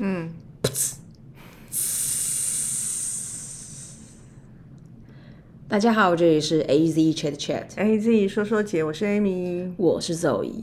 [0.00, 0.30] 嗯，
[5.66, 7.64] 大家好，这里是 A Z Chat Chat。
[7.74, 9.72] A Z 说说姐，我是 Amy。
[9.76, 10.62] 我是 Zoe。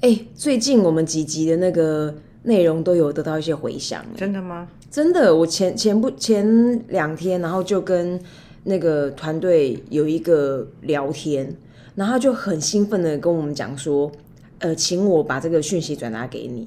[0.00, 4.66] 哎，最近我们几集的那个内容都有得到一些回响，哎真的吗？
[4.90, 8.20] 真的，我前前不前两天，然后就跟
[8.64, 11.56] 那个团队有一个聊天，
[11.94, 14.10] 然后就很兴奋的跟我们讲说，
[14.58, 16.66] 呃，请我把这个讯息转达给你。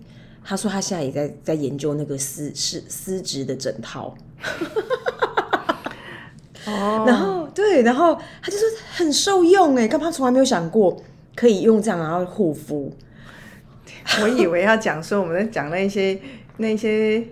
[0.49, 4.15] 他说他现在也在在研究那个丝丝丝质的枕套，
[6.65, 10.99] 哦，然后对，然后他就说很受用哎，干嘛从来没有想过
[11.35, 12.91] 可以用这样然后护肤？
[14.23, 16.19] 我以为要讲说我们在讲那些
[16.57, 17.23] 那些，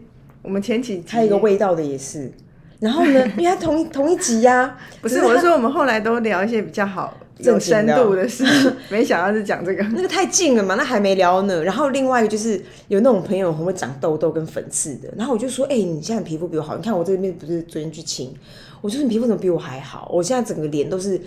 [0.44, 2.32] 我们前几集还有一个味道的也是。
[2.80, 9.84] 然后呢， 因为他同一同一集呀、不是，我是说我们后来都聊一些比较好有正经的深度的事情， 没想到是讲这个。
[9.94, 11.64] 那个太近了嘛，那还没聊呢。
[11.64, 18.34] 然后另外一个就是有那种朋友很会长痘痘跟粉刺的，然后我就说，哎、你现在皮肤比我好，你看我这边不是昨天去清，
[18.82, 20.10] 我就说你皮肤怎么比我还好？
[20.14, 21.20] 我现在整个脸都是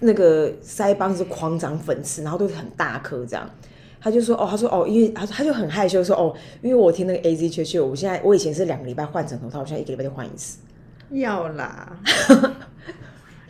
[0.00, 3.48] 那个腮帮子狂长粉刺，然后都是很大颗这样。
[4.00, 10.58] 他就说哦，他说哦，因为他他就很害羞说哦，因为我听那个 A Z 确确，我现在我以前是两个礼拜换枕头套，我现在一个礼拜就换一次。
[11.10, 11.96] 要啦，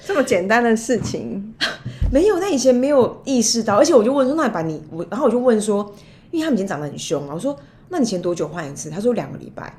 [0.05, 1.55] 这么简单的事情，
[2.13, 5.95] 没有，但以前没有意识到，而且我就问说，那你把你我，然后我就问说，
[6.31, 8.89] 因为他们以前长得很凶嘛，我说那你以前多久换一次？
[8.91, 9.75] 他说两个礼拜。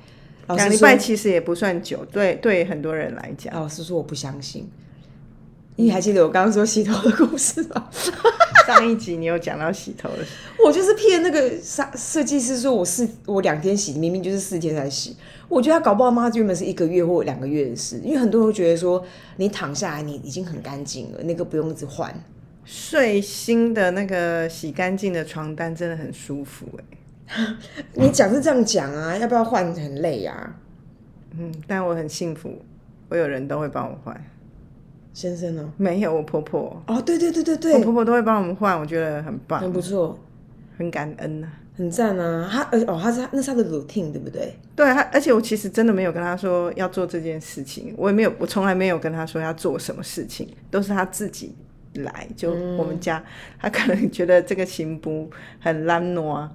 [0.47, 3.53] 老师说两礼拜其实也不算久，对对很多人来讲。
[3.53, 4.67] 老师说我不相信，
[5.75, 7.88] 你还记得我刚刚说洗头的故事吗？
[8.70, 10.31] 上一集你有讲到洗头的事，
[10.64, 15.16] 我就是骗那个设设计师说我四我两天洗，明明就是四天才洗。
[15.48, 19.03] 我觉得他搞不好妈原本是一个月或两个月的事，因为很多人会觉得说
[19.38, 22.14] 你躺下来你已经很干净了，那个不用一直换。
[22.64, 26.67] 睡新的那个洗干净的床单真的很舒服
[27.25, 27.56] 哎、
[27.97, 30.56] 你讲是这样讲啊，要不要换很累啊？
[31.36, 32.62] 嗯，但我很幸福，
[33.09, 34.23] 我有人都会帮我换。
[35.20, 35.73] 先生呢？
[35.75, 40.18] 没有我婆婆，哦，对对对对我，婆婆都会帮我们换，我觉得很棒，很不错，
[40.78, 42.47] 很感恩呐、很赞啊。
[42.50, 44.56] 她而哦，她是那是她的 routine 对不对？
[44.78, 51.53] 对，她而且我其实真的没有跟她说要做这件事情，我也没有，我从来没有跟她说要做什么事情，都是她自己
[51.96, 52.25] 来。
[52.38, 53.22] 就我们家，
[53.59, 55.29] 她可能觉得这个行不
[55.59, 56.47] 很懒惰，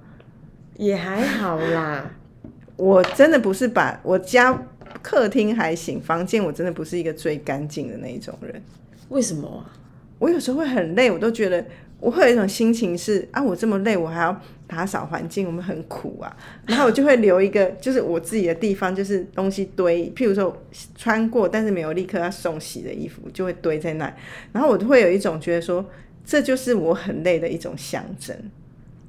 [0.77, 2.09] 也还好啦。
[2.77, 4.51] 我真的不是把我家
[5.05, 8.59] 客厅还行，房间我真的不是一个最干净的那一种人。
[9.09, 9.69] 为什么啊？
[10.17, 11.63] 我有时候会很累，我都觉得
[11.99, 16.35] 我会有一种心情是啊，我这么累，我还要打扫环境，我们很苦啊。
[16.65, 20.59] 然后我就会留一个，就是我自己的地方，就是东西堆，譬如说
[20.95, 24.11] 穿过但是没有立刻要送洗的衣服，就会堆在那。
[24.53, 25.87] 然后我就会有一种觉得说，
[26.25, 28.35] 这就是我很累的一种象征。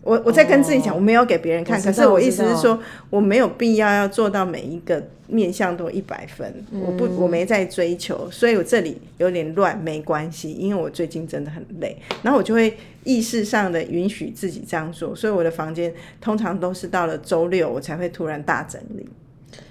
[0.06, 2.78] 我我在跟自己讲，我没有给别人看，可是我意思是说，
[3.10, 12.72] 我没有必要要做到每一个面向都一百分，我不我没在追求，所以我这里有点乱没关系，因为我最近真的很累，然后我就会
[13.02, 19.08] 意识上的允许自己这样做，所以我的房间通常都是到了周六我才会突然大整理，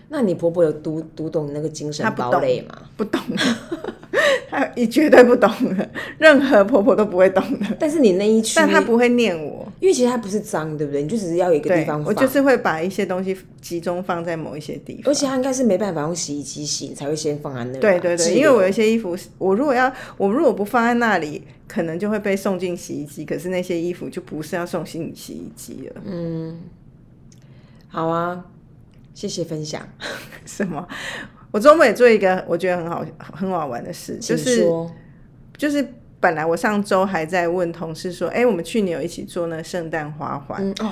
[0.10, 2.76] 那你婆婆有读读懂那个精神她不懂堡垒吗？
[2.98, 3.38] 不懂的，
[4.52, 9.65] 她也绝对不懂的，任何婆婆都不会懂的，但是你那一区，但她不会念我。
[9.86, 11.04] 因为其实它不是脏，对不对？
[11.04, 15.14] 你就只是要有一个地方，放，我就是会把一些东西集中放在某一些地方而。
[15.14, 17.80] 且它应该是没办法用洗衣机洗，才会先放在那。
[17.80, 23.24] 对对对，因为我有一些衣服，我如果要我如果不放在那里，可能就会被送进洗衣机。
[23.24, 26.02] 可是那些衣服就不是要送进洗衣机了。
[26.04, 26.60] 嗯
[27.90, 28.44] 好啊，
[29.14, 29.88] 谢谢分享，
[30.48, 30.88] 什么？
[31.52, 34.92] 我周末也做一个我觉得很好很好玩的事，就请是说。
[35.58, 35.88] 就是
[36.26, 40.60] 本来我上周还在问同事说，哎、我们去年有一起做那个圣诞花环。
[40.60, 40.92] 嗯哦，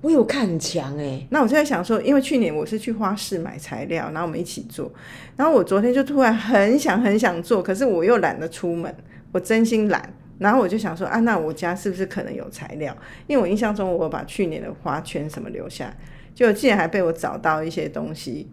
[0.00, 4.92] 我有看很强哎，那我就在想说，因为去年我是去花市买材料，然后我们一起做，
[5.36, 8.92] 然后我昨天就突然很想很想做，可是我又懒得出门，
[9.30, 10.12] 我真心懒。
[10.40, 12.92] 然后我就想说啊，那我家是不是可能有材料？
[13.28, 15.96] 因为我印象中我把去年的花圈什么留下来，
[16.34, 18.50] 结果竟然还被我找到一些东西，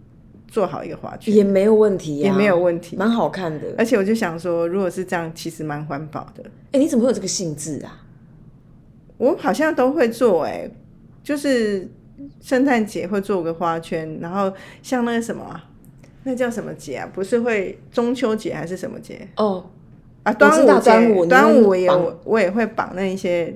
[0.50, 2.96] 做好一个花圈，也没有问题呀，也没有问题。
[2.98, 3.68] 蛮好看的。
[3.78, 6.44] 而且我就想说，如果是这样，其实蛮环保的。
[6.72, 8.04] 哎，你怎么会有这个兴致啊？
[9.18, 10.70] 我好像都会做、哎，
[11.24, 11.90] 就是
[12.42, 14.52] 圣诞节会做个花圈，然后
[14.82, 15.64] 像那个什么啊，
[16.24, 17.10] 那叫什么节啊？
[17.14, 19.70] 不是会中秋节还是什么节哦，
[20.24, 20.34] 啊？
[20.34, 23.54] 端午节，端午端午也有我也会绑那一些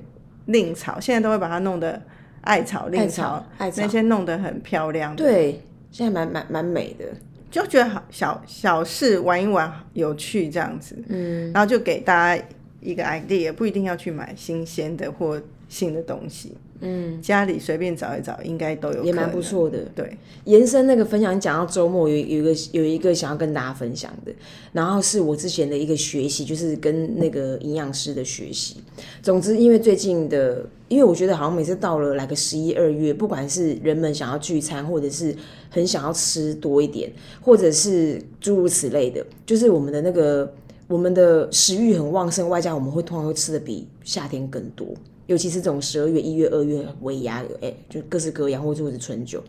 [0.47, 2.01] 令草，现在都会把它弄得
[2.41, 5.61] 艾草、令艾草艾草那些弄得很漂亮。，对，
[5.93, 7.05] 现在蛮蛮蛮美的。
[7.51, 12.43] 就觉得好小小事玩一玩有趣这样子，嗯，然后就给大家
[12.81, 16.57] 一个 idea，不一定要去买新鲜的或新的东西。
[16.83, 19.79] 嗯，家里随便找一找，应该都有，也蛮不错的。
[19.95, 24.31] 对，延伸那个分享，讲到周末有有一个有一个想要跟大家分享的，
[24.73, 28.77] 然后是我之前的一个学习，就是跟那个营养师的学习。
[29.21, 35.35] 总之，因为最近的，因为我觉得好像每次到了来个十一二月，不管是人们想要聚餐，或者是
[35.69, 40.53] 很想要吃多一点，或者是诸如此类的，就是我们的那个。
[40.85, 44.85] 我们的食欲很旺盛，外加我们会通常会吃的比夏天更多，
[45.27, 49.41] 尤其是这种十二月、一月、二月尾牙，哎，就各式各样，或者是春酒。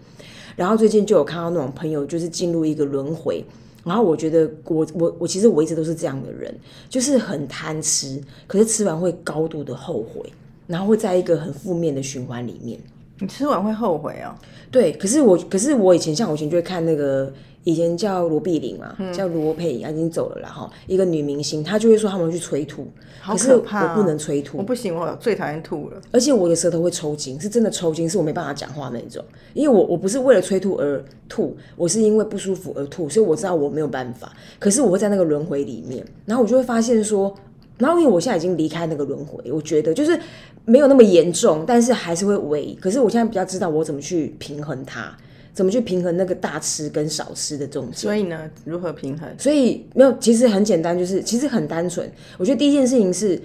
[0.57, 3.45] 然后最近就有看到那种朋友，就是进入一个轮回。
[3.85, 6.55] 然后我觉得，我我我其实我一直都是这样的人，
[6.89, 10.33] 就是很贪吃，可是吃完会高度的后悔，
[10.67, 12.79] 然后会在一个很负面的循环里面。
[13.19, 14.35] 你吃完会后悔哦？
[14.71, 17.33] 对，可是我可是我以前像我以前就会看那个。
[17.65, 20.71] 以前叫罗碧玲嘛，叫罗佩颖，已经走了啦哈。
[20.87, 22.87] 一个女明星，她就会说他们去催吐，
[23.25, 26.01] 可是我不能催吐，我不行，我最讨厌吐了。
[26.13, 29.25] 而且我的舌头会抽筋，是真的抽筋，是我没办法讲话那种。
[29.55, 34.31] 因为我我不是为了催吐而吐，我是因为不舒服而吐，所以我知道我没有办法。
[34.59, 37.35] 可是我会在那个轮回里面，然后我就会发现说，
[37.79, 40.21] 然后因为我现在已经离开那个轮回，我觉得就是
[40.67, 42.77] 没有那么严重，但是还是会围。
[42.79, 45.17] 可是我现在比较知道我怎么去平衡它。
[45.55, 47.89] 怎么去平衡那个大吃跟少吃的这种？
[47.93, 49.29] 所以呢，如何平衡？
[49.39, 52.11] 所以没有，其实很简单，就是其实很单纯。
[52.37, 53.41] 我觉得第一件事情是，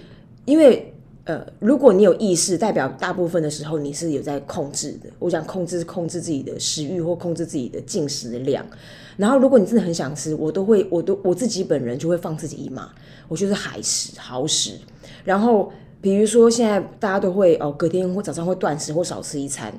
[0.46, 0.92] 因为
[1.26, 5.10] 呃，如果你有意识，代表大部分的时候你是有在控制的。
[5.20, 8.66] 我想控制控制自己的食欲或控制自己的进食的量。
[9.16, 12.90] 然后，如果你真的很想吃，我都会，我都我自己本人就会放自己一马。
[13.28, 14.72] 我就是海食好食。
[15.24, 15.72] 然后，
[16.02, 19.72] 比如说现在大家都会哦，隔天或早上会断食或少吃一餐，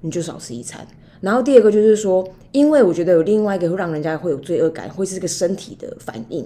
[0.00, 0.86] 你就少吃一餐。
[1.24, 6.40] 然后第二个就是说，因为我觉得有另外一个会让人家会有罪恶感，会是这个身体的反应，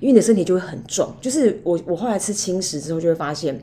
[0.00, 1.14] 因为你的身体就会很重。
[1.20, 3.58] 就是我我后来吃轻食之后，就会发现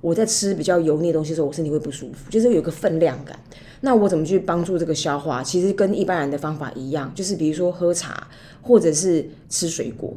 [0.00, 3.38] 我在吃比较油腻的东西的时候，我身体会不舒服，就是有个分量感。
[3.82, 5.42] 那我怎么去帮助这个消化？
[5.42, 8.26] 其实跟一般人的方法一样，就是比如说喝茶
[8.62, 10.14] 或者是吃水果。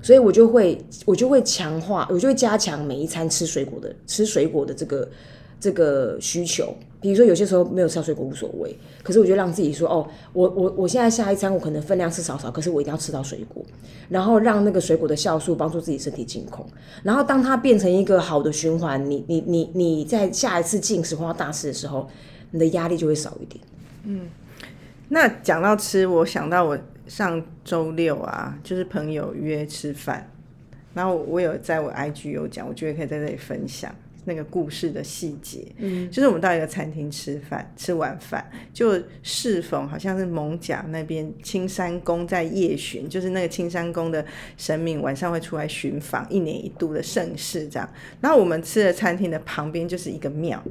[0.00, 5.08] 所以我就会我就会强化，我就会加强每一餐吃水果的吃水果的这个
[5.58, 6.74] 这个需求。
[7.00, 13.64] 比如说有些时候没有吃水果无所谓，可是我就让自己说哦，我我我现在下一餐我可能分量吃少少，可是我一定要吃到水果，
[14.08, 16.66] 然后让那个水果的酵素帮助自己身体净空，
[17.04, 22.08] 然后当它变成一个好的循环，你你你你在下一次进食或大吃的时候，
[22.50, 23.64] 你的压力就会少一点。
[24.02, 24.28] 嗯，
[25.10, 26.76] 那讲到吃，我想到我
[27.06, 30.28] 上周六啊，就是朋友约吃饭，
[30.94, 33.94] 然后我有在我 IG 有讲，我觉得可以在这里分享。
[34.28, 44.24] 那个故事的细节，嗯，就是我们到一个餐厅吃饭，吃完饭就适逢好像是蒙甲那边青山宫在夜巡，就是那个青山宫的
[44.58, 47.88] 神明晚上会出来巡访，一年一度的盛事这样。
[48.20, 50.62] 然后我们吃的餐厅的旁边就是一个庙，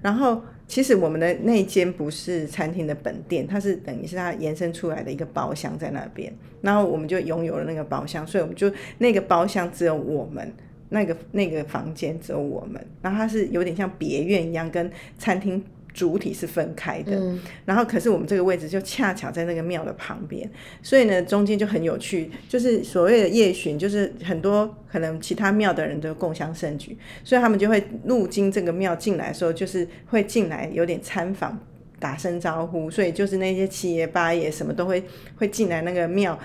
[0.00, 10.52] 然后其实我们的那间不是餐厅的本店，它是等于是它延伸出来的一个包厢在那边，然后我们就拥有了那个包厢，所以我们就那个包厢只有我们。
[10.92, 17.20] 那个那个房间只有我们，然后它是有点像别院一样，跟餐厅主体是分开的。
[17.64, 20.48] 然后可是我们这个位置就恰巧在那个庙的旁边，
[20.82, 31.58] 所以呢中间就很有趣，就是所谓的夜巡，就是很多可能其他庙的人都共享盛举，所以他们就会路经这个庙进来的时候，就是会进来有点参访，
[31.98, 35.02] 打声招呼，所以就是那些七爷八爷什么都会
[35.36, 36.38] 会进来那个庙。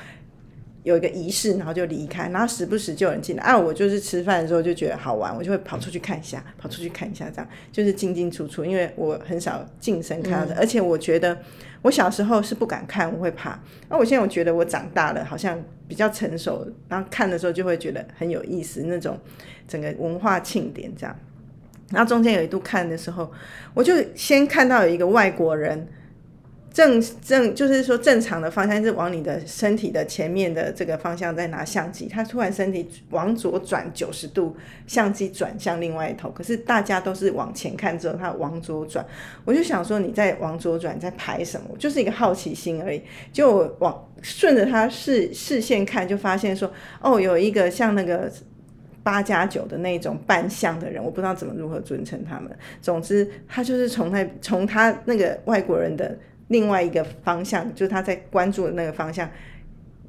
[0.88, 3.44] 有一个仪式，然后就离开，然后时不时就有人进来。
[3.44, 8.63] 啊，我就是吃饭的时候就觉得好玩，我就会跑出去看一下，跑出去看一下，这样就是进进出出。
[8.63, 11.38] 因为我很少近身看到的，而且我觉得
[11.82, 13.60] 我小时候是不敢看，我会怕。
[13.89, 19.20] 那我现在我觉得我长大了，好像比较成熟，然后看的时候就会觉得很有意思，那种
[19.67, 21.13] 整个文化庆典这样。
[21.91, 23.29] 然后中间有一度看的时候，
[23.74, 25.86] 我就先看到有一个外国人。
[26.77, 34.55] 正正就是说，正常的方向是往你的身体的前面的这个方向在拿相机，他突然身体往左转九十度，
[34.86, 36.29] 相机转向另外一头。
[36.29, 39.03] 可是大家都是往前看之后，他往左转，
[39.43, 41.67] 我就想说你在往左转在拍什么？
[41.79, 43.01] 就是一个好奇心而已。
[43.34, 48.31] 就往顺着他视视线看，就发现说，哦，有一个像那个
[49.01, 52.55] 八加九的那种扮相的人，我不知道怎么如何尊称他们。
[52.84, 56.15] 总之，他就是从他从他那个外国人的。
[56.49, 59.29] 另外一个方向，就是他在关注的那个方向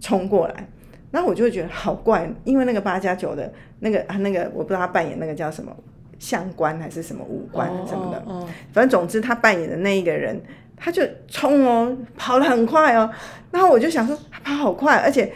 [0.00, 0.68] 冲过来，
[1.10, 5.74] 然后我就会觉得好怪，因为那个八加九的那个啊，那个我不知道他扮演那个叫什么
[6.18, 8.24] 相官还是什么五官什么的，
[8.72, 10.40] 反正总之他扮演的那一个人，
[10.76, 13.10] 他就冲哦，跑得很快哦，
[13.50, 15.32] 然后我就想说他跑好快，而且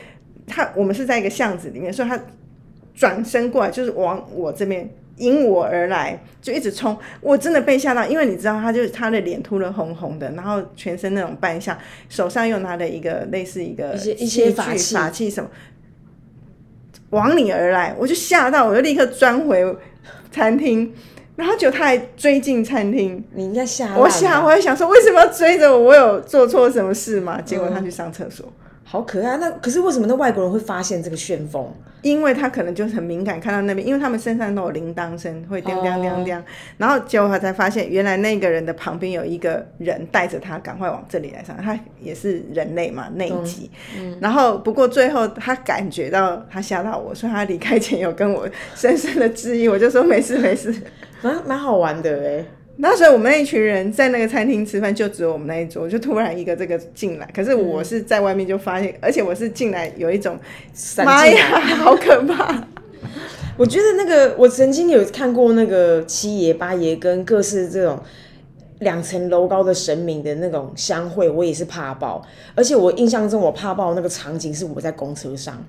[0.46, 2.18] 他我们是在一个巷子里面，所以他
[2.94, 11.76] 转身过来就是往我这边迎我而来，就一直冲，我真的被吓到，因为你知道，他就他的脸涂了红红的，然后全身那种扮相，
[12.08, 15.50] 手上又拿了一个类似一个一些一些法器法器什么，
[17.10, 19.76] 往你而来，我就吓到，我就立刻钻回
[20.30, 20.92] 餐厅，
[21.36, 25.78] 然后就他还追进餐厅，你应该吓我吓，我还想说为什么要追着我？
[25.84, 27.40] 我有做错什么事吗？
[27.40, 28.50] 结果嗯他去上厕所。
[28.92, 29.38] 好可爱。
[29.38, 31.72] 那可是为什么那外国人会发现这个旋风？
[32.02, 36.44] 因为他可能就是很敏感，看到那边，因为他们身上都有铃铛声，会叮叮叮叮，
[36.76, 43.70] 然后结果他才发现，原来那个人的旁边有一个人带着他，赶快往这里来上，他也是人类嘛，那一集。
[44.20, 50.74] 然后不过最后他感觉到他吓到我，所以他离开前有跟我深深的致意，我就说没事没事。
[51.22, 52.44] 蛮蛮好玩的哎。
[52.76, 60.38] 那时候我们那一群人在那个餐厅吃饭，就只有我们那一桌，就突然一个这个进来，可是我是在外面就发现，而且我是进来有一种
[60.72, 62.66] 闪妈呀，好可怕。
[63.58, 68.00] 我觉得那个我曾经有看过那个七爷八爷跟各式这种
[68.78, 72.26] 两层楼高的神明的那种相会，我也是怕爆。
[72.54, 75.62] 而且我印象中我怕爆那个场景是我在公车上，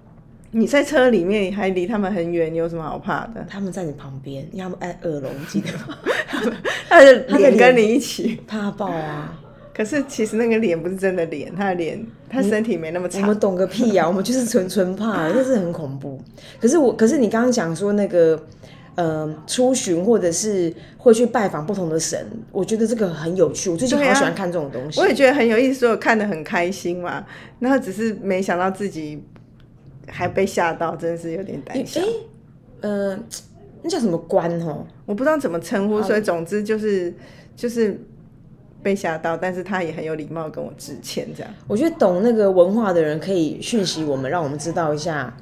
[0.55, 3.43] 你在车里面还离他们很远，有什么好怕的？
[3.49, 5.97] 他们在你旁边，因为他们在二楼，记得吗？
[6.27, 6.53] 他的
[6.87, 9.39] 他的脸 脸跟你一起，怕爆啊！
[9.73, 13.19] 可是其实那个脸不是真的脸，他的脸，他身体没那么长。
[13.23, 16.21] 我们懂个屁呀、我们就是纯纯怕，那是很恐怖。
[16.61, 18.39] 可是我，可是你刚刚讲说那个，
[18.93, 23.71] 呃，出巡或者是会去拜访不同的神，我觉得这个很有趣。
[23.71, 24.99] 我最近好喜欢看这种东西。
[24.99, 27.25] 我也觉得很有意思，所以我看的很开心嘛。
[27.57, 29.23] 然后只是没想到自己
[30.07, 32.01] 还被吓到，真的是有点胆小。
[32.81, 33.17] 呃，
[33.81, 34.85] 那叫什么官哦？
[35.05, 37.13] 我不知道怎么称呼，所以总之就是
[37.55, 37.99] 就是
[38.81, 41.53] 被吓到，但是他也很有礼貌跟我致歉，这样。
[41.67, 45.35] 我觉得懂那个文化的人可以讯息我们，让我们知道一下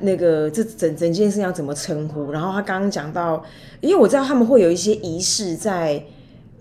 [0.00, 2.30] 那个这整整件事情要怎么称呼。
[2.30, 3.44] 然后他刚刚讲到，
[3.80, 6.02] 因为我知道他们会有一些仪式在。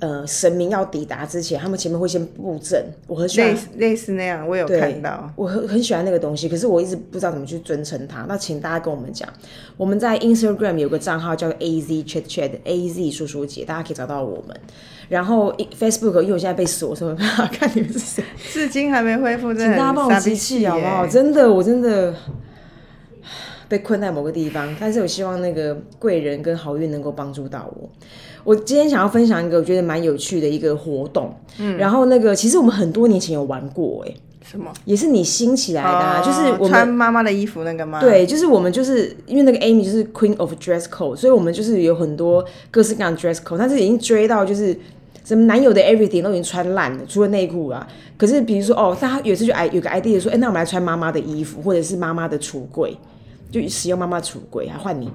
[0.01, 2.83] 呃，神明要抵达之前，他们前面会先布阵。
[3.05, 5.31] 我很喜欢类似类似那样，我有看到。
[5.35, 8.25] 我很很喜欢那个东西，可是我一直不知道怎么去尊称它。
[8.27, 9.29] 那请大家跟我们讲，
[9.77, 14.59] 我们在 Instagram 有个账号叫 A Z Chat Chat A Z 叔叔姐，大家可以找到我们。
[15.07, 18.23] 然后 Facebook 因为我现在被锁，所以没办法看你们是谁。
[18.51, 21.05] 至今还没恢复，真的请大家帮我很傻逼集气好不好？
[21.05, 22.11] 耶真的，我真的
[23.67, 27.87] 被困在某个地方，但是我希望那个贵人跟好运能够帮助到我。
[28.43, 34.71] 我今天想要分享一个我觉得蛮有趣的一个活动，嗯，然后那个其实我们很多年前有玩过、哎，什么？
[34.85, 36.95] 也是你兴起来的、啊，就是我哦穿们。
[36.95, 44.75] 妈妈的衣服那个吗？，对，就是我们就是因为那个 Amy 就是 Queen of Dress Code，所以我们就是有很多各式各样的 dress code，但是已经追到就是
[45.23, 47.87] 什么男友的 everything 都已经穿烂了，除了内裤啊。
[48.17, 52.97] 可是比如说哦，大家有一次就哎有个 idea 说，哎、那我们来穿妈妈的衣服，或者是妈妈的橱柜，
[53.51, 55.09] 就使用妈妈的橱柜，还换你。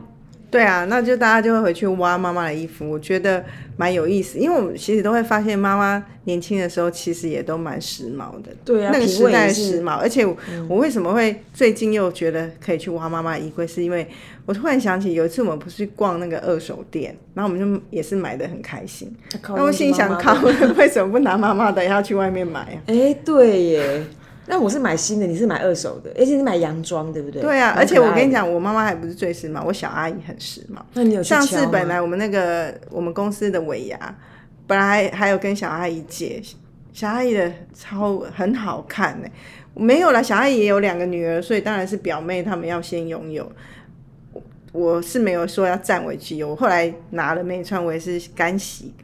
[0.50, 3.44] 对啊，那就大家就会回去挖妈妈的衣服，我觉得
[3.76, 10.36] 蛮有意思，因为我们其实都会发现妈妈年轻的时候其实也都蛮时髦的，对啊那个时代时髦，而且我,、
[10.68, 14.06] 我为什么会最近又觉得可以去挖妈妈的衣柜，是因为
[14.46, 19.12] 我突然想起有一次我们不是去逛那个二手店，然后我们就也是买的很开心，
[19.48, 20.40] 那我心想，靠，
[20.78, 22.78] 为什么不拿妈妈的，要去外面买啊？
[22.86, 24.04] 哎、对耶。
[24.48, 27.42] 那我是买新的，你是买二手的，而且你买洋装，对不对？
[27.42, 30.78] 对啊，而且我跟你讲，我妈妈还不是最时髦，我小阿姨很时髦。
[30.94, 34.18] 那你有上次本来我们那个我们公司的尾牙，
[34.66, 36.40] 本来还还有跟小阿姨借，
[36.92, 39.28] 小阿姨的超很好看呢、
[39.74, 43.50] 没有啦，小阿姨也有两个女儿，所以当然是表妹她们要先拥有。
[44.32, 48.94] 我我是没有说要占为己有，我后来拿了没穿，我也是干洗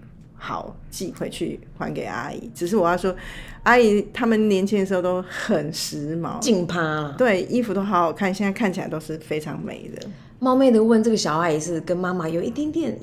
[0.45, 2.51] 好寄回去还给阿姨。
[2.53, 3.15] 只是我要说，
[3.63, 7.15] 阿姨他们年轻的时候都很时髦，竞趴了。
[7.17, 10.03] 对衣服都好好看，现在看起来都是非常美的。
[10.41, 12.99] 冒昧的问，这个小阿姨是跟妈妈有一点点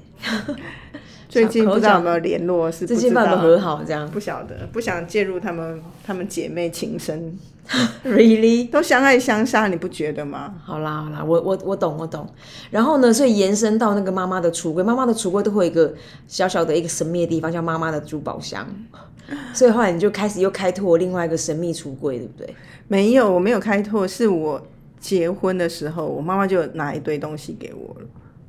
[1.29, 7.39] 最近不知道有没有联络，是不知最近办有道没有和好这样不晓得，不想介入他们他们姐妹情深，
[8.03, 8.69] Really？
[8.69, 10.55] 都相爱相杀，你不觉得吗？
[10.63, 12.27] 好啦好啦，我我我懂我懂。
[12.71, 15.93] 然后呢，所以延伸到那个妈妈的橱柜，妈妈的橱柜都会有一个
[16.27, 18.67] 小小的一个神秘的地方，叫妈妈的珠宝箱。
[19.53, 22.55] 所以后来你就开始又开拓另外一个神秘橱柜，对不对？
[22.87, 24.59] 没有，我没有开拓，是我
[24.99, 28.07] 结婚的时候，我妈妈就拿一堆东西给我了。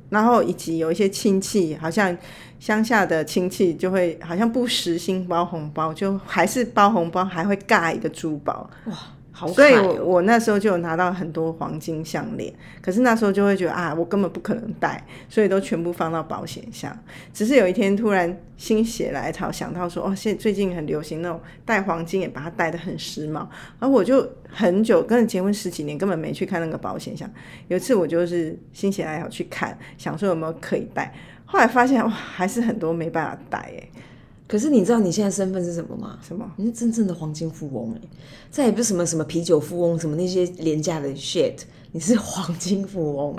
[0.09, 2.17] 然后以及有一些亲戚，好像
[2.61, 8.69] 乡下的亲戚就会好像不实心包红包，就还是包红包，还会尬一个珠宝。
[8.85, 8.93] 哇！
[9.33, 16.95] 好所以我我那时候就有拿到很多黄金项链，可是那时候就会觉得啊，我根本不可能戴，所以都全部放到保险箱。
[17.33, 23.47] 只是有一天突然心血来潮，想到说，哦，现最近很流行那种戴黄金，也把它戴得很时髦。
[23.79, 27.27] 然后我就很久跟人结婚十几年，根本没去看那个保险箱。
[27.69, 31.11] 有一次我就是心血来潮去看，想说有没有可以戴，
[31.51, 33.89] 后来发现哇，还是很多没办法带哎。
[34.47, 36.17] 可是你知道你现在身份是什么吗？
[36.25, 36.49] 什么？
[36.55, 38.01] 你是真正的黄金富翁哎、
[38.49, 41.55] 再也不是什么什么啤酒富翁，什么那些廉价的 shit，
[41.91, 43.35] 你是黄金富翁。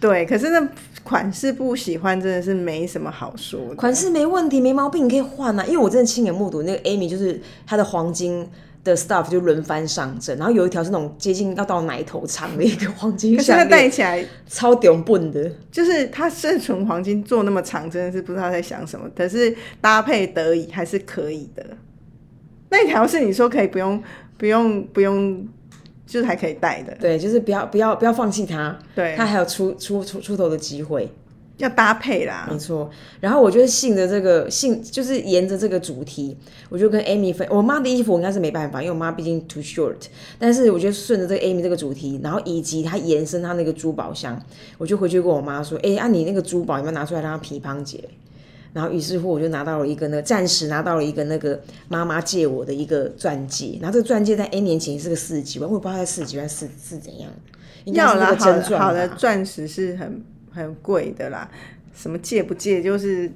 [0.00, 0.68] 对，可是那
[1.02, 3.74] 款式不喜欢，真的是没什么好说的。
[3.76, 5.64] 款式没问题，没毛病，你可以换啊。
[5.64, 8.46] 因为我真的亲眼目睹那个 Amy，就是她的黄金
[8.84, 15.50] 的 stuff 就轮番上阵，然后有一条是那种接近要到奶头长的一个黄金可是它项链，戴起来超屌笨的。
[15.72, 19.08] 就是它是纯黄金做那么长，真的是不知道在想什么。
[19.16, 21.64] 可是搭配得宜还是可以的。
[22.68, 24.02] 那条是你说可以不用
[24.36, 25.48] 不用不用，
[26.06, 31.10] 就是还可以戴的，对，就是不要不要不要放弃它，对，它还有出出出出头的机会。
[31.58, 32.58] 要搭配啦没。
[32.58, 36.36] 错，然后我就信着这个信，就是沿着这个主题，
[36.68, 37.46] 我就跟 Amy 分。
[37.50, 39.96] 我妈的衣服我应该是没办法，因为我妈毕竟 too short。
[40.38, 44.40] 但是我觉得顺着这个 Amy 这个主题，然后以及她延伸她那个珠宝箱，
[44.78, 48.02] 我就回去跟我妈说：“哎、按、你那个珠宝有没有拿出来让她皮胖姐？”
[48.74, 57.30] 然后于是乎我就拿到了一个那个暂时拿到了一个那个妈妈借我的一个钻戒，然后这个钻戒在 N 年前是个四十几万，我也不知道它四十几万是是怎样，
[57.84, 60.20] 应该是那要啦，好的个真钻好的钻石是很
[60.54, 61.48] 很贵的啦，
[61.94, 63.30] 什么借不借就是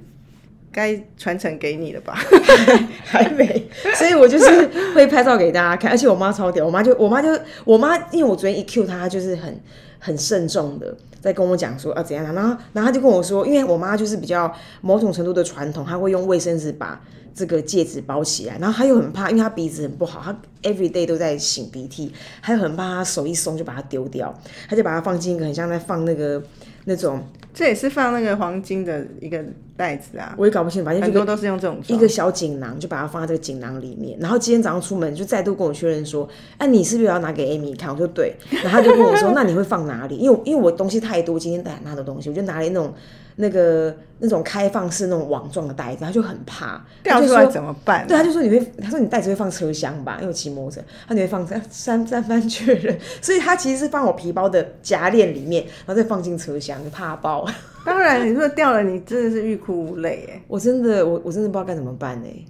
[0.71, 2.15] 该传承给你了吧？
[3.03, 7.29] 还没，所以我就是会拍照给大家看，而且我妈超屌，我妈就我妈就
[7.65, 9.59] 我妈，因为我昨天一 Q 她，她就是很
[9.99, 17.01] 很慎重的在跟我讲说啊怎样，然后然后她就跟我说，因为我妈就是比较某种程度的传统，她会用卫生纸把
[17.33, 24.33] 这个戒指包起来，然后她又很怕，因为她鼻子很不好，她 every day 都在擤鼻涕，她又很怕她手一松就把它丢掉，
[24.69, 26.41] 她就把它放进一个很像在放那个
[26.85, 27.21] 那种，
[27.53, 29.43] 这也是放那个黄金的一个
[29.75, 34.17] 袋子啊，我也搞不清，反正就很多都是用这种一个小锦囊，就把它放在这个锦囊里面。
[34.19, 42.93] 然后今天早上出门就再度跟我确认说：“哎、你是不是要拿给 Amy 看？”我说：“对。”然后他就跟我说：“那你会放哪里？”因为因为我东西太多，今天带很大的东西，我就拿了那种
[43.41, 57.47] 那个那种开放式那种网状的袋子，他就很怕，掉出来怎么办、对，他就说你会，他说你袋子会放车厢吧，因为我骑摩托车，他你会放三三三番确认，所以他其实是放我皮包的夹链里面，然后再放进车厢，怕爆。
[57.85, 60.41] 当然，你说掉了，你真的是欲哭无泪哎。
[60.49, 62.43] 我真的，我我真的不知道该怎么办哎。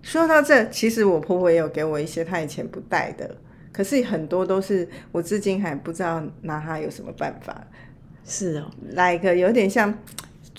[0.00, 3.30] 说到这，其实我婆婆也有给我一些她以前不带的，
[3.70, 7.62] 可是很多都是我至今还不知道拿它有什么办法。
[8.24, 9.92] 是哦，来一个有点像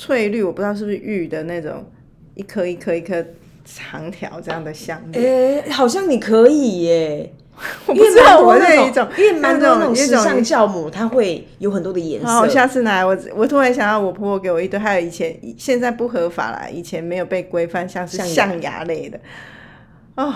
[0.02, 1.86] 翠绿，我不知道是不是玉的那种，
[2.34, 3.24] 一颗一颗一颗
[3.64, 5.64] 长条这样的项链。
[5.64, 7.32] 哎、好像你可以耶。
[7.86, 12.54] 我不因为知道我那那一种，因为蛮多那种一种时尚教母，它会有很多的颜好，我色。
[12.54, 13.06] 下次拿来。
[13.06, 19.20] 我我突然想到，我婆婆给我一堆，还有以前现在不合法啦，以前没有被规范，像是象牙象牙类的，
[20.16, 20.34] 哦，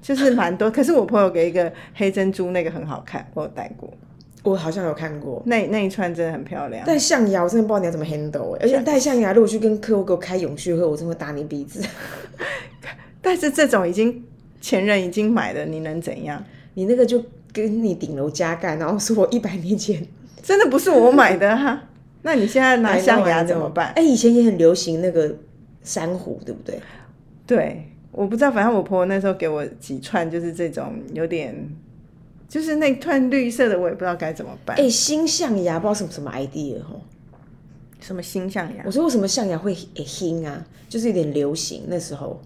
[0.00, 0.70] 就是蛮多。
[0.70, 3.92] 可是我朋友给一个黑珍珠，那个很好看，我有戴过，
[4.42, 6.82] 我好像有看过，那那一串真的很漂亮。
[6.86, 11.82] 但象牙我真的不知道你要怎么 handle 哎，而且戴象牙，如果去跟客户给我开永续会，我真的会打你鼻子。
[13.20, 14.24] 但是这种已经
[14.60, 16.42] 前人已经买了，你能怎样？
[16.74, 17.22] 你那个就
[17.52, 20.06] 跟你顶楼加盖，然后说我一百年前
[20.42, 21.82] 真的不是我买的哈、
[22.22, 23.92] 那你现在拿象牙怎么办？
[23.96, 25.36] 哎、以前也很流行那个
[25.82, 26.80] 珊瑚，对不对？
[27.46, 31.54] 对，我不知道，反正我婆婆那时候给我几串，就是这种有点，
[32.50, 34.76] 就是那串绿色的，我也不知道该怎么办。
[34.76, 37.00] 哎、新象牙不知道什么什么 idea 哦。
[38.00, 38.90] 什么新象牙我？
[38.90, 39.72] 说为什么象牙会
[40.04, 40.66] 兴啊？
[40.88, 42.42] 就是有点流行那时候。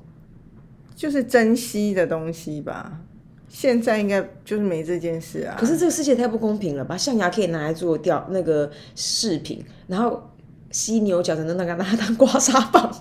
[0.95, 3.01] 就是珍惜的东西吧。
[3.49, 5.57] 现在应该就是没这件事啊。
[5.59, 6.97] 可是这个世界太不公平了吧？
[6.97, 10.31] 象牙可以拿来做掉那个饰品，然后
[10.71, 12.93] 犀牛角才能那个拿它当刮痧棒，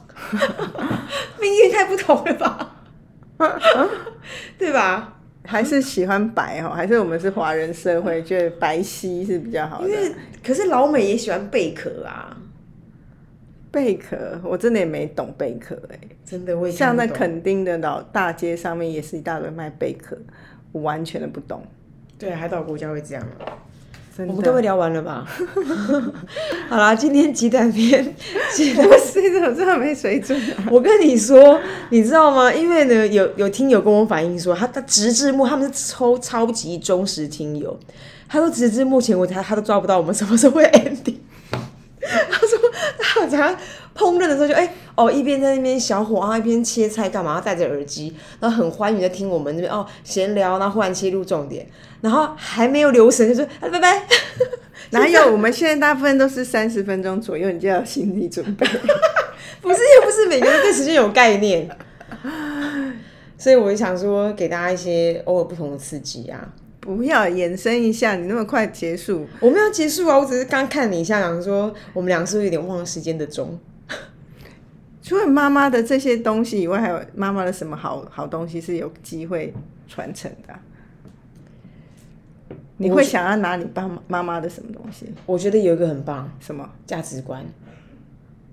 [1.42, 2.76] 命运太不同了吧？
[4.58, 5.20] 对吧？
[5.46, 9.90] 还是喜欢白哈，还是我们是华人社会，觉得白皙是比较好的。
[9.90, 10.12] 因为
[10.44, 12.38] 可是老美也喜欢贝壳啊，
[13.72, 20.18] 贝壳，我真的也没懂贝壳哎、真的会像那垦丁的老大街上面也是一大堆卖贝壳，
[20.72, 21.62] 我完全的不懂。
[22.18, 23.28] 对海岛国家会这样。
[24.18, 25.26] 我们都会聊完了吧？
[26.70, 28.16] 好啦，今天鸡蛋片，
[28.54, 30.70] 鸡蛋不是这种真的没水准、啊。
[30.70, 32.54] 我跟你说，你知道吗？
[32.54, 37.76] 因为呢，有有听友跟我反映说，他他直至目他们是超超级忠实听友，
[38.30, 41.16] 他说直至目前为止他他都抓不到我们什么时候会 ending。
[42.30, 42.60] 他说
[43.00, 43.56] 他好像
[43.96, 51.66] 烹饪的时候就哎、哦，一边在那边小火，然后一边切菜干嘛，戴着耳机，然后很欢愉的听我们这边哦闲聊，然后忽然切入重点，
[52.02, 54.04] 然后还没有留神就说啊拜拜，
[54.92, 55.32] 哪有？
[55.32, 58.68] 我们现在大部分都是三十分钟左右，你就要心理准备。
[59.62, 61.70] 不是又不是每个人对时间有概念，
[63.38, 66.50] 所以我就想说给大家一些偶尔不同的刺激啊。
[66.84, 70.20] 不要延伸一下，你那么快结束，我们要结束啊！
[70.20, 73.58] 我只是刚看你一下，想说我们俩是不是有点忘了时间的钟？
[75.02, 79.54] 除了妈妈的这些东西以外，还有妈妈的什么好好东西是有机会
[79.88, 80.60] 传承的啊、
[82.76, 85.08] 你会想要拿你爸妈妈妈的什么东西？
[85.26, 86.70] 我觉得有一个很棒什么？
[86.86, 87.46] 价值观，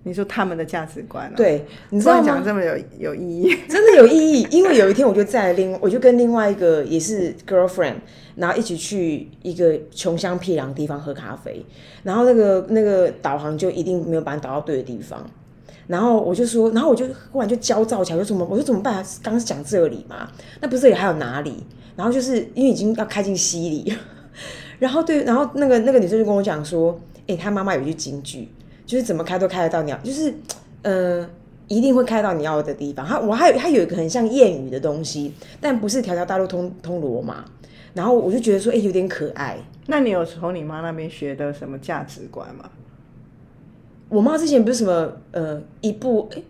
[0.03, 2.25] 你说他们的价值观、啊？，对，你你知道吗？
[2.25, 7.97] 讲这么有有意义， 真的有意义，因为有一天我就在另，我就跟另外一个也是 girlfriend，
[8.37, 11.65] 然后一起去一个穷乡僻壤的地方喝咖啡，
[12.03, 15.29] 然后那个那个导航就一定没有把你导到对的地方，
[15.87, 19.05] 然后我就说，然后我就忽然就焦躁起来，我说怎么，我说怎么办？
[19.23, 21.63] 刚刚是讲这里嘛，那不是这里还有哪里？
[21.95, 23.93] 然后就是因为已经要开进西里，
[24.79, 28.49] 然后对，然后那个那个女生就跟我讲说，哎、她妈妈有一句金句，
[28.91, 30.35] 就是怎么开都开得到你要，就是
[30.83, 31.25] 呃，
[31.69, 33.07] 一定会开到你要的地方。
[33.07, 37.45] 它我还有它有一个很像谚语的东西，但不是条条大路通通罗马。
[37.95, 39.57] 然后我就觉得说，哎、有点可爱。
[39.87, 42.69] 那你有从你妈那边学的什么价值观吗？
[44.09, 46.43] 我妈之前不是什么呃一步，哎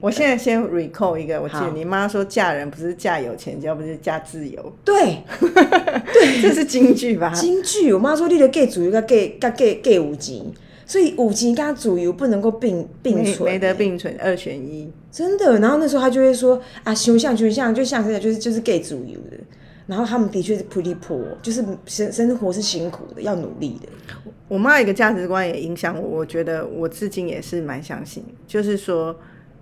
[0.00, 7.30] 我现在先 recall 一个，我记得你妈说嫁人不是嫁有钱，要不是嫁自由，对，对 这是京剧吧？
[7.34, 10.42] 京剧，我妈说你的 gay 主一个 gay 跟 gay gay 五级，
[10.86, 14.90] 所以五级跟主义不能够并并存，没没得并存，二选一。
[15.10, 15.58] 真的。
[15.58, 19.38] 然后那时候他就会说啊，熊像熊像，就像现在就是就是 gay 主义的。
[19.86, 24.14] 然后他们的确是 pretty poor，就是生生活是辛苦的，要努力的。
[24.48, 29.14] 我妈一个价值观也影响我，我觉得我至今也是蛮相信，就是说，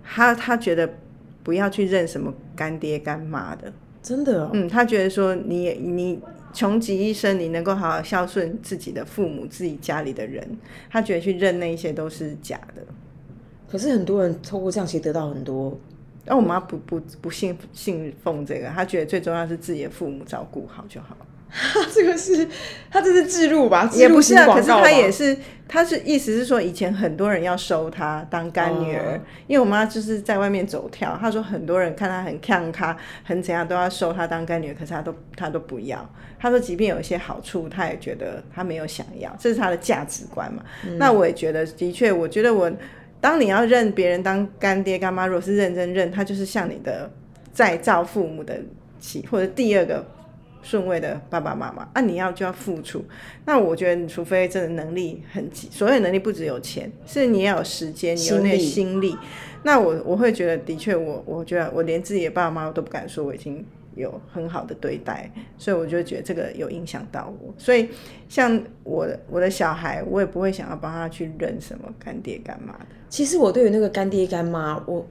[0.03, 0.87] 她她觉得
[1.43, 6.19] 不要去认什么干爹干妈的，真的、哦，嗯，他觉得说你也你
[6.53, 10.47] 穷极一生，你能够好好孝顺自己的父母、自己家里的人，
[10.89, 12.81] 他觉得去认那一些都是假的。
[13.67, 15.77] 可是很多人透过这样其实得到很多，
[16.25, 21.15] 但我妈不不不信信奉这个，她觉得最重要是自己的父母照顾好就好。
[21.93, 22.47] 这个是
[22.89, 23.89] 他这是置入吧？
[23.93, 25.37] 也不是啊，可是他也是，
[25.67, 36.09] 他是意思是说，以前很多人要收他当干女儿，哦因为我妈就是在外面走跳，她说很多人看她很看她很怎样都要收她当干女儿，可是她都她都不要。
[36.39, 40.63] 她说即便有一些好处，她也觉得她没有想要，这是她的价值观嘛。
[40.97, 42.71] 那我也觉得，的确，我觉得我
[43.19, 47.11] 当你要认别人当干爹干妈，如果是认真认，他就是像你的
[47.53, 48.59] 再造父母的
[48.99, 50.03] 起或者第二个
[50.61, 53.03] 顺位的爸爸妈妈，啊，你要就要付出。
[53.45, 59.17] 那我觉得，你除非真的能力很急，所有能力不只有钱，是你也要有时间，你有那个心力。
[59.63, 63.63] 那我我会觉得，的确，我我觉得我连自己的爸爸妈妈都不敢说我已经
[63.95, 67.53] 有很好的对待，所以我就觉得这个有影响到我。
[67.57, 67.89] 所以
[68.27, 72.85] 像我的我的小孩，我也不会想要帮他去认什么干爹干妈的。
[73.09, 75.05] 其实我对于那个干爹干妈，我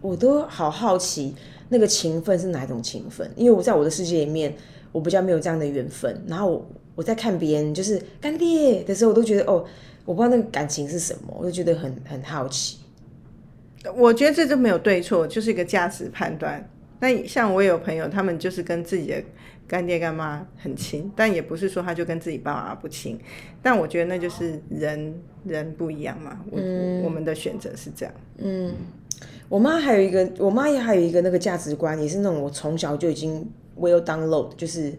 [0.00, 1.34] 我都好好奇
[1.68, 4.54] 那个情分是哪一种情分，因为我在我的世界里面，
[4.92, 6.22] 我比较没有这样的缘分。
[6.26, 9.64] 然后我我在看别人就是干爹的时候，我都觉得哦，
[10.04, 12.78] 我不知道那个感情是什么，我就觉得很很好奇。
[13.94, 16.68] 我觉得这就没有对错，就是一个价值判断。
[16.98, 19.22] 那像我有朋友，他们就是跟自己的
[19.68, 23.18] 干爹干妈很亲，但也不是说他就跟自己爸妈不亲。
[23.62, 26.58] 但我觉得那就是人人不一样嘛，我、
[27.04, 28.14] 我们的选择是这样。
[28.38, 28.72] 嗯
[29.48, 34.92] 我妈还有一个，我妈也还有一个那个价值观，也是那种我从小就已经 well download，就是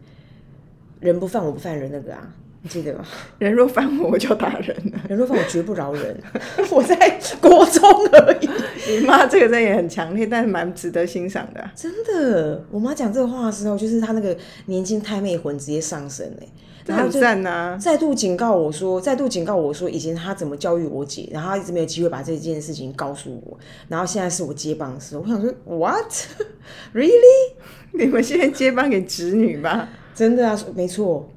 [0.99, 2.27] 人不犯我不犯人那个啊，
[2.61, 3.05] 你记得吗？
[3.39, 4.99] 人若犯我，我就打人了。
[5.09, 6.19] 人若犯我绝不饶人，
[6.71, 6.95] 我在
[7.41, 8.49] 国中而已。
[8.89, 14.35] 你妈这个真的也很强烈，但是蛮值得欣赏的啊、真的，我妈讲这个话的时候，就是她那个
[14.67, 26.11] 年轻太妹魂直接上升哎、这很然后就赞呐、再度警告我说，再度警告我说，以前他怎么教育我姐，然后他一直没有机会把这件事情告诉我，然后现在是我接棒的时候，我想说，what
[26.95, 27.53] really？
[27.93, 29.89] 你们现在接棒给侄女吧？
[30.13, 31.27] 真的啊，说没错，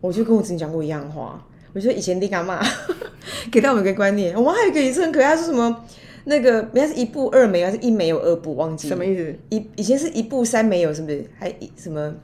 [0.00, 2.60] 我就跟我侄女讲过一样的话，我说以前你干嘛
[3.50, 5.84] 给到我们一个观念，我们还有一个也是很可爱，她说什么
[6.24, 9.34] 那个人家是一步二没有，还是一没有二步忘记什么意思？
[9.50, 11.24] 以以前是一步三没有，是不是？
[11.38, 12.14] 还一什么？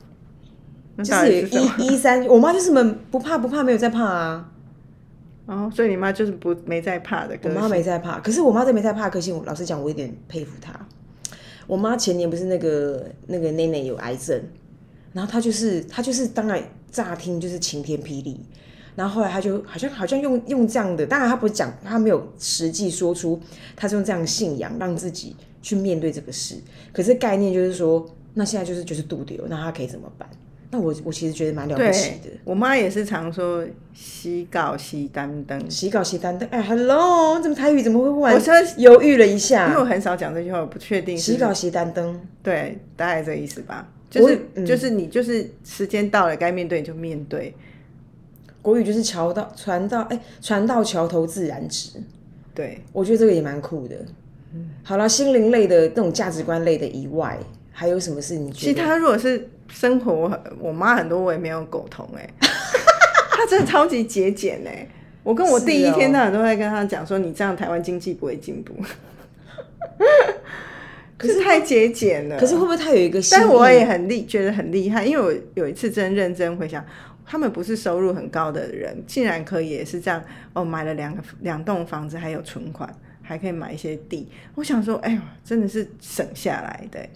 [0.98, 1.42] 就是？
[1.42, 4.48] 一一三，我妈就是什么不怕不怕，没有在怕啊。
[5.46, 7.36] 哦，所以你妈就是不没在怕的。
[7.42, 10.72] 我妈没在怕，可是我妈这没在怕的个性，我老实讲，我有点佩服她。
[11.66, 14.40] 我妈前年不是那个那个内内有癌症，
[15.12, 18.40] 然后她就是她就是当然乍听就是晴天霹雳，
[18.94, 23.40] 然后后来她就好像好像用用这样的，当然她不是讲，她没有实际说出
[23.74, 26.56] 她是用这样的信仰让自己去面对这个事，
[26.92, 30.28] 可是概念就是说，那现在就是就是渡流，那她可以怎么办？
[30.74, 32.30] 那我我其实觉得蛮了不起的。
[32.44, 36.48] 我妈也是常说洗稿洗单灯，洗稿洗单灯。
[36.50, 38.34] 哎，Hello，怎么台语怎么会玩？
[38.34, 41.14] 我说犹豫了一下，因为我很少讲这句话，我不确定。
[41.14, 43.86] 洗稿洗单灯，对，大概这个意思吧。
[44.08, 47.54] 就是就是你就是时间到了，该面对就面对。
[48.62, 51.90] 国语就是桥到船到，哎，船到桥头自然直。
[52.54, 53.96] 对，我觉得这个也蛮酷的。
[54.54, 57.38] 嗯，好了，心灵类的那种价值观类的以外，
[57.72, 58.72] 还有什么是你觉得？
[58.72, 59.50] 其他如果是。
[59.72, 60.30] 生活，
[60.60, 62.28] 我妈很多我也没有沟通哎，
[63.32, 64.86] 她真的超级节俭哎。
[65.24, 68.74] 我跟我第一天到晚都在跟她讲说，你这样台湾经济不会进步。
[71.16, 72.36] 可是太节俭了。
[72.38, 73.20] 可是会不会他有一个？
[73.30, 76.84] 但我也很厉，觉得很厉害，因为我有一次真认真回想，
[77.24, 80.20] 他们不是收入很高的人，竟然可以也是这样
[80.52, 84.28] 哦，买了两个两栋房子，还有存款，还可以买一些地。
[84.56, 86.98] 我想说，哎呦，真的是省下来的。
[86.98, 87.08] 哎，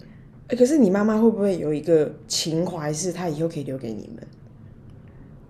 [0.49, 4.25] 可是你妈妈会不会有一个情怀，是她以后可以留给你们？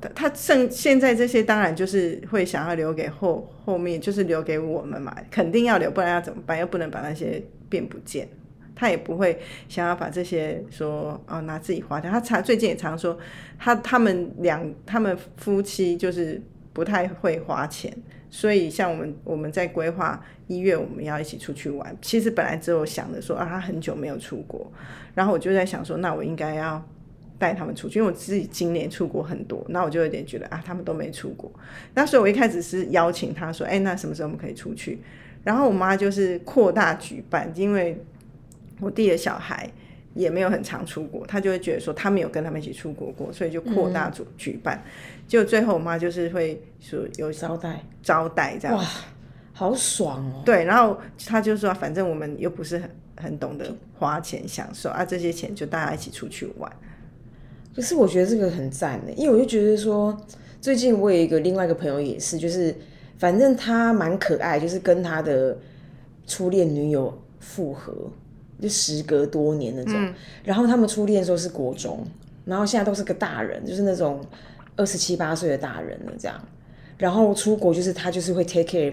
[0.02, 6.58] 她她剩现在这些，当然就是会想要留给后后面，就是留给我们嘛，肯定要留，不然要怎么办？
[6.60, 8.28] 又不能把那些变不见。
[8.76, 12.12] 她也不会想要把这些说哦拿自己花掉。
[12.12, 13.18] 她常最近也常说，
[13.60, 16.42] 他他们两他们夫妻就是
[16.74, 17.92] 不太会花钱。
[18.30, 24.72] 所以，像我们我们在规划一月我们要一起出去玩，其实本来只有想着说啊，他很久没有出国，
[25.16, 26.86] 然后我就在想说，那我应该要
[27.40, 31.52] 带他们出去，因为我自己今年出国很多，那我就有点觉得啊，他们都没出国，
[31.94, 35.00] 那所以我一开始是邀请他说，哎，那什么时候我们可以出去？
[35.44, 38.04] 然后我妈就是扩大举办，因为
[38.80, 39.70] 我弟的小孩。
[40.18, 44.84] 也没有很常出国，他就会觉得说他没有跟他们一起出国过，所以就扩大组举办。
[45.28, 48.84] 就最后我妈就是会说有招待招待这样，哇，
[49.54, 50.42] 好爽哦。
[50.44, 56.72] 对，然后他就说反正我们又不是很很懂得花钱享受啊，这些钱就大家一起出去玩。
[57.76, 60.20] 可是我觉得这个很赞的，因为我就觉得说
[60.60, 62.74] 最近我有一个另外一个朋友也是，就是
[63.20, 65.56] 反正他蛮可爱，就是跟他的
[66.26, 67.94] 初恋女友复合。
[68.62, 72.04] 就时隔多年那种，然后他们初恋的时候是国中，
[72.46, 74.20] 然后现在都是个大人，就是那种
[74.76, 76.40] 二十七八岁的大人了这样。
[76.98, 78.92] 然后出国就是他就是会 take care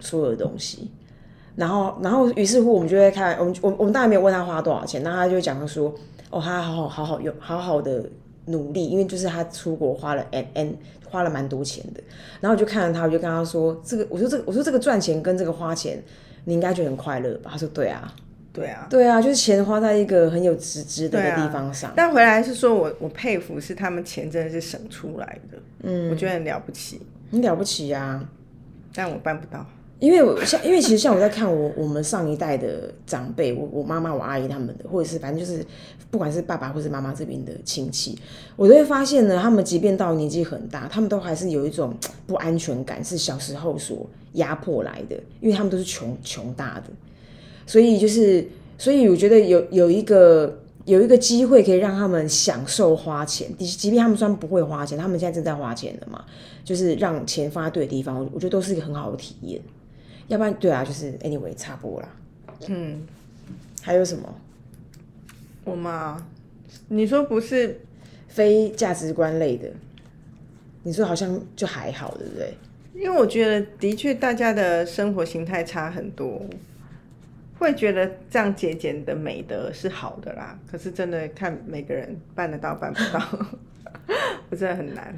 [0.00, 0.90] 所有的东西，
[1.56, 5.94] 然后然后于是乎我们就会看，我们我我们当然没有问他花多少钱，那他就讲他说，
[6.30, 8.02] 哦，他好好好好用好好的
[8.46, 10.74] 努力，因为就是他出国花了 n n
[11.10, 12.02] 花了蛮多钱的。
[12.40, 16.02] 然后我就看着他，我就跟他说，这个我说这个我说这个赚钱跟这个花钱，
[16.46, 17.50] 你应该觉得很快乐吧？
[17.52, 18.10] 他说对啊。
[18.54, 21.92] 对啊，对啊，就是钱花在一个很有值值得的地方上。
[21.96, 27.00] 但回来是说我我佩服是他们钱真的是省出来的，嗯，我觉得很了不起，
[27.32, 28.24] 很了不起呀。
[28.94, 29.66] 但我办不到，
[29.98, 35.66] 因为我像因为其实像我在看我我们上一代的长辈，我我妈妈我阿姨他们的，或者是反正就是
[36.12, 38.16] 不管是爸爸或是妈妈这边的亲戚，
[38.54, 41.92] 我都会发现呢，他们即便到年纪很大，他们都还是有一种
[42.24, 46.84] 不安全感，是小时候所压迫来的，因为他们都是穷穷大的。
[47.66, 48.46] 所以就是，
[48.78, 56.24] 所以我觉得有有一个有一个机会可以让他们享受花钱，即即便他们虽然不会花钱，他们现在正在花钱的嘛，
[56.64, 59.60] 就是让钱放在对的地方，我我觉得都是一个很好的体验。
[60.28, 62.08] 要不然，对啊，就是 anyway 差不多啦。
[62.68, 63.02] 嗯，
[63.82, 64.34] 还有什么？
[65.64, 66.26] 我吗？
[66.88, 67.80] 你说不是
[68.28, 69.70] 非价值观类的？
[70.82, 72.54] 你说好像就还好，对不对？
[72.94, 76.42] 因为我觉得的确大家的生活形态差很多。
[77.58, 83.20] 会觉得这样节俭的美德是好的啦，可是真的看每个人办得到办不到，
[84.50, 85.14] 我真的很难。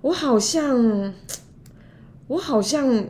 [0.00, 1.12] 我好像，
[2.26, 3.04] 我好像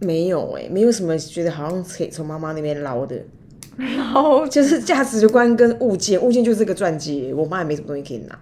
[0.00, 3.22] 没有哎，没有什么觉得好像可以从妈妈那边捞的，
[3.76, 8.38] 捞就是价值观跟物件，物件就是这个钻戒，我妈也没什么东西可以拿，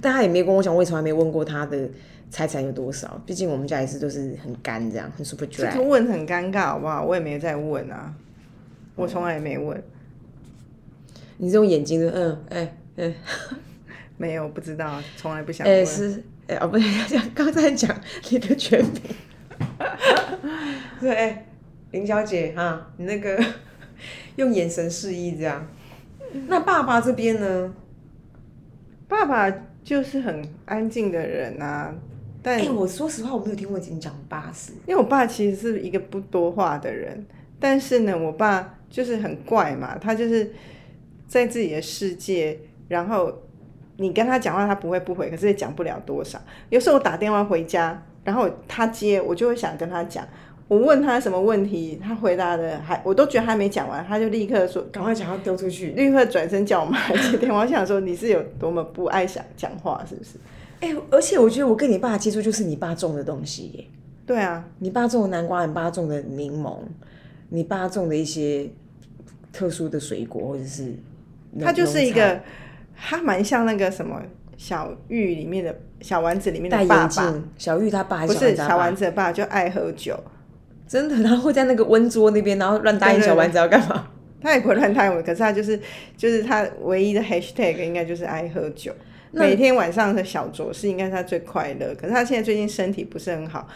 [0.00, 1.88] 但她也没跟我讲，我也从来没问过她的
[2.30, 5.72] 财产有多少，毕竟我们家也是都是很干这样，很 super dry。
[5.72, 7.04] 这个问很尴尬好不好？
[7.04, 8.14] 我也没再问啊。
[9.00, 9.82] 我从来也没问，
[11.38, 13.14] 你这种眼睛的，嗯，哎，哎，
[14.18, 15.74] 没有，不知道，从来不想问。
[15.74, 19.00] 哎，是，哎，哦，不对， 刚才讲你的全名，
[21.00, 21.46] 对，哎，
[21.92, 23.42] 林小姐哈，你那个
[24.36, 25.66] 用眼神示意这样。
[26.46, 27.74] 那爸爸这边呢？
[29.08, 29.50] 爸爸
[29.82, 31.94] 就是很安静的人呐，
[32.42, 37.24] 但哎，我说实话，我没有听过你讲爸是，因为我爸其实是一个不多话的人，
[37.58, 38.76] 但是呢，我爸。
[38.90, 40.52] 就是很怪嘛，他就是
[41.26, 43.32] 在自己的世界，然后
[43.96, 46.38] 你跟他讲话，他不会不回，可是也讲不了多少。
[46.68, 50.26] 有时候我打电话回家，然后他接，我就会想跟他讲。
[50.68, 55.90] 我问他什么问题，他回答的还我都觉得还没讲完，他就立刻说赶快讲要丢出去。
[55.90, 57.62] 立刻转身叫我妈接电话。
[57.62, 60.38] 我想说你是有多么不爱想讲话，是不是？
[60.80, 63.84] 哎、而且我觉得我跟你爸接触就是你爸种的东西耶，
[64.24, 66.78] 对啊，你爸种的南瓜，你爸种的柠檬，
[67.50, 68.68] 你爸种的一些
[69.52, 70.94] 特殊的水果，或者是
[71.52, 72.40] 农他就是一个，
[72.96, 74.20] 他蛮像那个什么
[74.56, 80.18] 小玉里面的小丸子里面的爸爸，小玉他爸是小丸子他爸是小丸子的爸，就爱喝酒。
[80.88, 84.08] 真的，然后会在那个温桌那边，然后乱答应小丸子要干嘛？
[84.42, 85.78] 他也不会乱答可是他就是
[86.16, 88.92] 就是他唯一的 hashtag 应该就是爱喝酒。
[89.32, 93.68] 每天晚上的小酌是应该是他最快乐，可是他现在最近身体不是很好，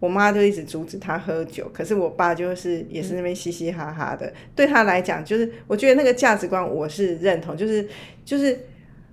[0.00, 7.88] 我妈就一直阻止他喝酒，可是我爸就是也是那边嘻嘻哈哈的，对他来讲就是我觉得那个价值观我是认同，就是
[8.24, 8.58] 就是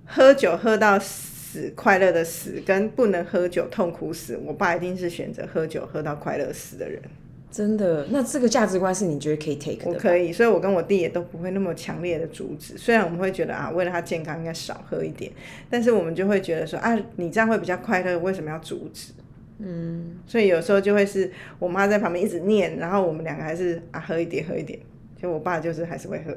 [0.04, 7.00] 喝酒喝到死快乐的死，跟不能喝酒痛苦死，我爸一定是选择喝酒喝到快乐死的人。
[7.48, 9.90] 真的，那这个价值观是你觉得可以 take 的？
[9.90, 12.76] 我可以，所以我跟我弟也都不会那么强烈的阻止。
[12.76, 15.32] 虽然我们会觉得啊，为了他健康应该少喝一点，
[15.70, 19.12] 但是我们就会觉得说啊，你这样会比较快乐，为什么要阻止？
[19.58, 24.78] 嗯，所以有时候就会是我妈在旁边一直念，然后我们两个还是啊喝一点喝一点，
[25.20, 26.36] 就我爸就是还是会喝。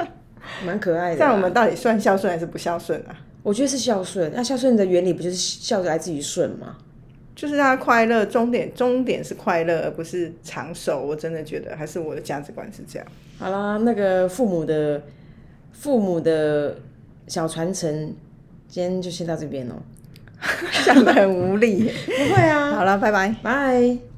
[0.64, 1.36] 蛮可爱的这样啊。
[1.36, 3.16] 我们到底算孝顺还是不孝顺啊？
[3.42, 4.30] 我觉得是孝顺。
[4.34, 6.76] 那孝顺的原理不就是孝来自于顺吗？
[7.34, 11.00] 就是让他快乐，终点终点是快乐，而不是长寿。
[11.00, 13.08] 我真的觉得还是我的价值观是这样。
[13.38, 15.02] 好啦，那个父母的
[15.72, 16.76] 父母的
[17.26, 18.14] 小传承，
[18.68, 19.76] 今天就先到这边喽。
[20.84, 21.92] 讲的很无力。
[22.06, 23.34] 不会啊，好了，拜拜。
[23.42, 24.09] 拜。